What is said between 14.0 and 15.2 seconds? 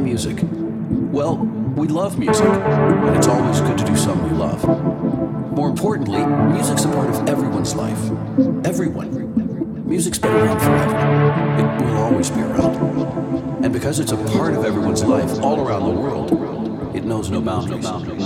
it's a part of everyone's